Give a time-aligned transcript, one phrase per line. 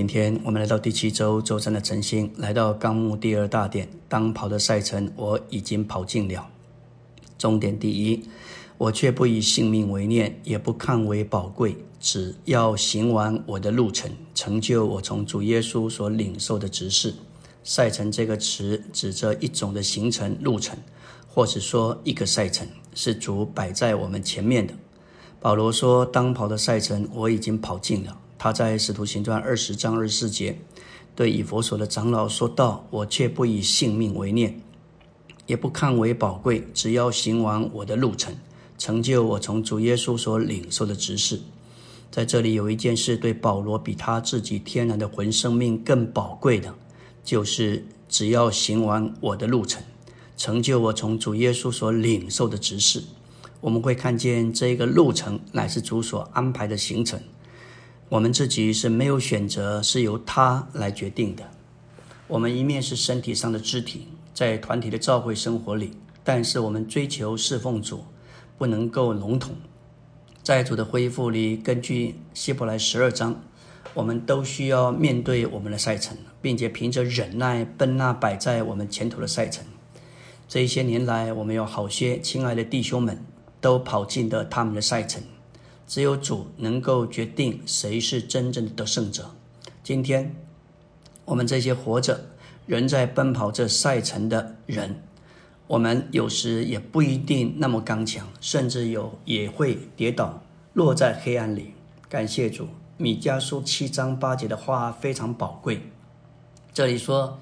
[0.00, 3.86] 今天我们来到第七周周三的晨星，来到纲目第二大点。
[4.08, 6.48] 当跑的赛程我已经跑尽了，
[7.36, 8.24] 终点第一，
[8.78, 17.14] 我却不以性命为念，也不看为宝贵，只要行完我的路程，成就我从主耶稣所领受的职事。
[17.62, 20.78] 赛程这个词指着一种的行程路程，
[21.28, 24.72] 或是说一个赛程是主摆在我们前面的。
[25.40, 30.58] 保罗说：“当跑的赛程我已经跑尽了。”他在使徒行传二十章二十四节
[31.14, 34.58] 对以佛所的长老说道：“我却不以性命为念，
[35.46, 38.34] 也不看为宝贵，只要行完我的路程，
[38.78, 41.38] 成就我从主耶稣所领受的职事。”
[42.10, 46.74] 在这里有一件事对保罗比他自己天然的魂生命更宝贵的，
[47.22, 49.82] 就是只要行完我的路程，
[50.38, 53.02] 成就我从主耶稣所领受的职事。
[53.60, 57.20] 我们会看见这个路程乃是主所安排的行程。
[58.10, 61.44] 我们自己是没有选择，是由他来决定的。
[62.26, 65.92] 我们一面是身体上的肢体，在团体的召会生活里，
[66.24, 68.04] 但是我们追求侍奉主，
[68.58, 69.54] 不能够笼统。
[70.42, 73.40] 在主的恢复里，根据希伯来十二章，
[73.94, 79.64] 我们都需要面对我们的赛程，并且凭着忍耐奔那摆在我们前头的赛程。
[80.48, 83.24] 这些年来，我们有好些亲爱的弟兄们
[83.60, 85.22] 都跑进了他们的赛程。
[85.90, 89.34] 只有主能够决定谁是真正的得胜者。
[89.82, 90.36] 今天，
[91.24, 92.26] 我们这些活着、
[92.64, 95.02] 仍在奔跑这赛程的人，
[95.66, 101.74] 我们有时也不一定那么刚强，甚至有也会跌倒，落在黑暗里。
[102.08, 105.90] 感谢主，米迦书七章八节的话非常宝贵。
[106.72, 107.40] 这里说：“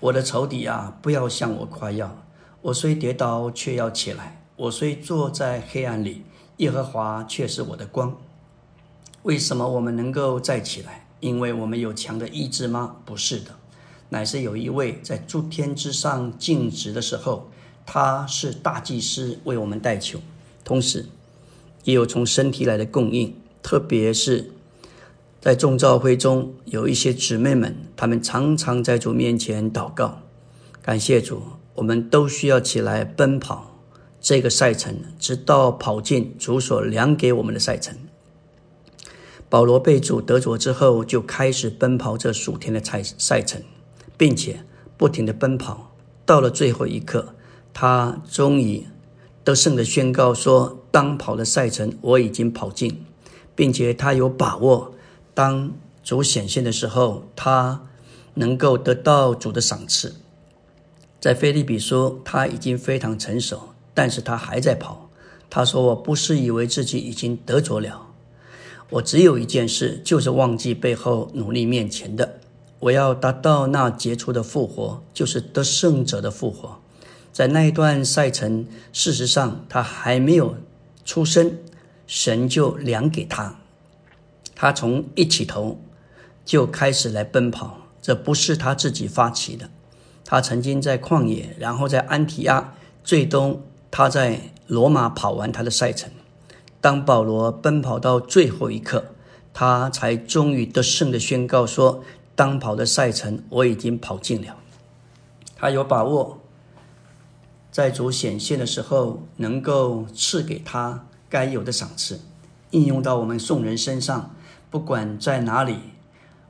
[0.00, 2.24] 我的仇敌啊，不要向我夸耀。
[2.60, 6.24] 我虽跌倒，却要起来；我虽坐在黑暗里。”
[6.58, 8.16] 耶和华却是我的光。
[9.22, 11.06] 为什么我们能够再起来？
[11.20, 12.96] 因为我们有强的意志吗？
[13.06, 13.52] 不是的，
[14.10, 17.50] 乃是有一位在诸天之上静止的时候，
[17.86, 20.20] 他是大祭司为我们代求，
[20.62, 21.06] 同时
[21.84, 23.34] 也有从身体来的供应。
[23.62, 24.52] 特别是
[25.40, 30.20] 在众召会中，有一些姊妹们，她们常常在主面前祷告。
[30.82, 31.42] 感谢主，
[31.76, 33.73] 我们都需要起来奔跑。
[34.24, 37.94] 这个赛程，直到跑进主所量给我们的赛程。
[39.50, 43.60] 保罗被主得着之后，就开始奔跑这数天的赛赛程，
[44.16, 44.64] 并且
[44.96, 45.94] 不停的奔跑。
[46.24, 47.34] 到了最后一刻，
[47.74, 48.86] 他终于
[49.44, 53.04] 得胜的宣告说：“当跑的赛程我已经跑尽，
[53.54, 54.94] 并且他有把握，
[55.34, 55.70] 当
[56.02, 57.82] 主显现的时候，他
[58.32, 60.14] 能够得到主的赏赐。”
[61.20, 63.73] 在菲利比说，他已经非常成熟。
[63.94, 65.08] 但是他还在跑。
[65.48, 68.08] 他说：“我不是以为自己已经得着了，
[68.90, 72.40] 我只有一件事，就是忘记背后努力面前的。
[72.80, 76.80] 我要达到那杰出的复活，就是得胜者的复活。
[77.32, 80.56] 在那一段赛程，事实上他还没有
[81.04, 81.56] 出生，
[82.08, 83.56] 神就量给他。
[84.56, 85.80] 他从一起头
[86.44, 89.70] 就开始来奔跑，这不是他自己发起的。
[90.24, 93.62] 他曾经在旷野，然后在安提阿，最终。”
[93.96, 96.10] 他在罗马跑完他的赛程，
[96.80, 99.04] 当保罗奔跑到最后一刻，
[99.52, 102.02] 他才终于得胜的宣告说
[102.34, 104.56] ：“当跑的赛程我已经跑尽了。”
[105.54, 106.40] 他有把握，
[107.70, 112.18] 在主显现的时候，能够赐给他该有的赏赐，
[112.72, 114.34] 应用到我们众人身上。
[114.72, 115.76] 不管在哪里，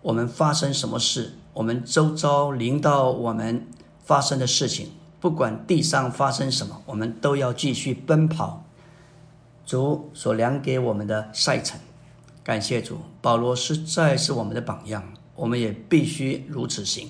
[0.00, 3.66] 我们发生什么事，我们周遭临到我们
[4.02, 4.92] 发生的事情。
[5.24, 8.62] 不管地上发生什么，我们都要继续奔跑。
[9.64, 11.80] 主所量给我们的赛程，
[12.42, 12.98] 感谢主。
[13.22, 15.02] 保罗实在是我们的榜样，
[15.34, 17.08] 我们也必须如此行。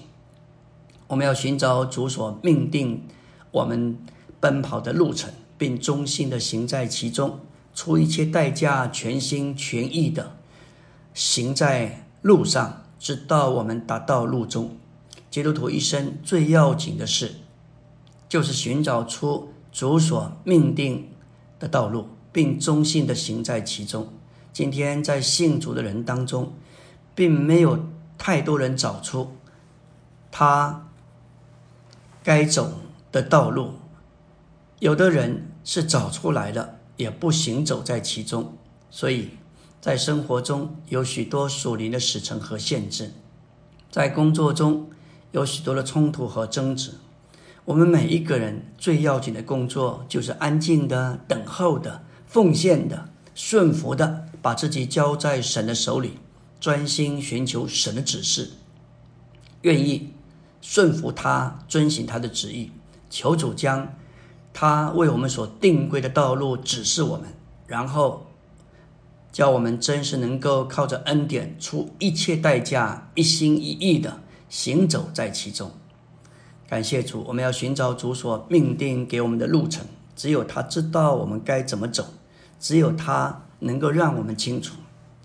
[1.08, 3.02] 我们要寻找主所命定
[3.50, 3.98] 我们
[4.38, 7.40] 奔跑的路程，并忠心的行在其中，
[7.74, 10.36] 出一切代价，全心全意的
[11.12, 14.76] 行在路上，直到我们达到路中。
[15.32, 17.34] 基督徒一生最要紧的是。
[18.34, 21.08] 就是寻找出主所命定
[21.60, 24.08] 的道路，并忠心的行在其中。
[24.52, 26.52] 今天在信主的人当中，
[27.14, 27.78] 并没有
[28.18, 29.36] 太多人找出
[30.32, 30.88] 他
[32.24, 32.72] 该走
[33.12, 33.74] 的道路。
[34.80, 38.56] 有的人是找出来了，也不行走在其中。
[38.90, 39.28] 所以
[39.80, 43.12] 在生活中有许多属灵的使臣和限制，
[43.92, 44.90] 在工作中
[45.30, 46.94] 有许多的冲突和争执。
[47.66, 56.18] 我们每一个人最要紧的工作，就是安静的等候的、奉献的、顺服的，把自己交在神的手里，
[56.60, 58.50] 专心寻求神的指示，
[59.62, 60.10] 愿意
[60.60, 62.70] 顺服他，遵行他的旨意。
[63.08, 63.94] 求主将
[64.52, 67.28] 他为我们所定规的道路指示我们，
[67.66, 68.26] 然后
[69.32, 74.20] 叫我们真是能够靠着恩典，出一切代价，一心一意的
[74.50, 75.70] 行走在其中。
[76.74, 79.86] 感谢主，我们要寻找主所命定给我们的路程。
[80.16, 82.04] 只有他知道我们该怎么走，
[82.58, 84.74] 只有他能够让我们清楚。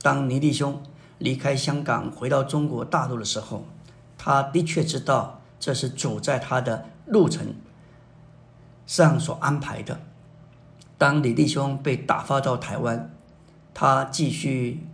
[0.04, 0.80] 当尼弟兄
[1.18, 3.66] 离开香港回到中国大陆的时候，
[4.16, 7.56] 他的确知道这是主在他的路程
[8.86, 10.00] 上所安排的。
[11.00, 13.12] 当李弟兄被打发到台湾，
[13.74, 14.86] 他继续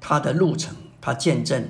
[0.00, 1.68] 他的路程，他见证。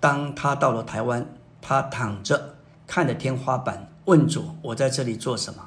[0.00, 1.26] 当他到了台湾，
[1.60, 2.54] 他躺着。
[2.90, 5.64] 看着天花板，问主：“我在这里做什么？”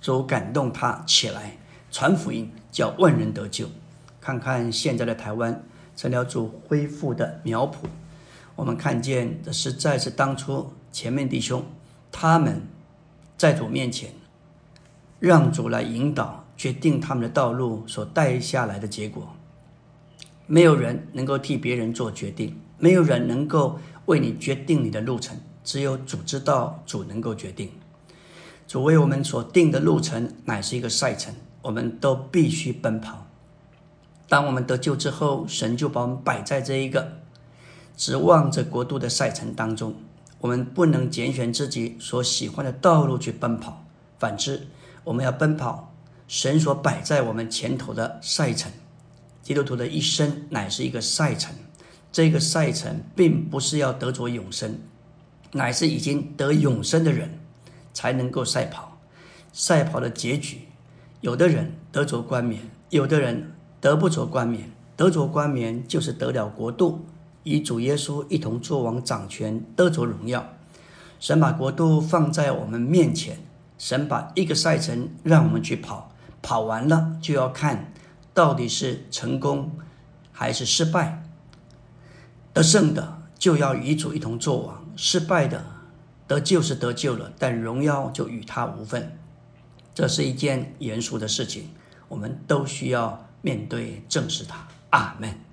[0.00, 1.58] 主感动他起来
[1.90, 3.68] 传福音，叫万人得救。
[4.20, 5.64] 看看现在的台湾，
[5.96, 7.88] 成了主恢复的苗圃。
[8.54, 11.64] 我们看见的实在是当初前面弟兄
[12.12, 12.62] 他们
[13.36, 14.12] 在主面前，
[15.18, 19.34] 让主来引导，决定他们的道路所带下来的结果。
[20.46, 25.36] 没有人能够替别人做决定，没有人能够为你决定你的路程。
[25.62, 27.70] 只有主知道，主能够决定。
[28.66, 33.26] 主为我们所定的路程乃是一个赛程，我们都必须奔跑。
[34.28, 37.18] 当我们得救之后，神就把我们摆在这一个
[37.96, 39.94] 指望着国度的赛程当中。
[40.38, 43.84] 我们不能拣选自己所喜欢的道路去奔跑，
[44.18, 44.66] 反之，
[45.04, 45.92] 我们要奔跑
[46.26, 48.72] 神所摆在我们前头的赛程。
[49.42, 51.52] 基督徒的一生乃是一个赛程，
[52.12, 54.78] 这个赛程并不是要得着永生。
[55.52, 57.38] 乃是已经得永生的人，
[57.92, 58.98] 才能够赛跑。
[59.52, 60.68] 赛跑的结局，
[61.20, 64.70] 有的人得着冠冕，有的人得不着冠冕。
[64.96, 67.06] 得着冠冕，就是得了国度，
[67.44, 70.46] 与主耶稣一同作王掌权，得着荣耀。
[71.18, 73.38] 神把国度放在我们面前，
[73.78, 76.12] 神把一个赛程让我们去跑，
[76.42, 77.92] 跑完了就要看
[78.34, 79.70] 到底是成功
[80.32, 81.22] 还是失败。
[82.52, 84.86] 得胜的就要与主一同作王。
[84.96, 85.64] 失败的
[86.28, 89.18] 得救是得救了，但荣耀就与他无份。
[89.94, 91.70] 这是一件严肃的事情，
[92.06, 94.68] 我们都需要面对正视它。
[94.90, 95.40] 阿门。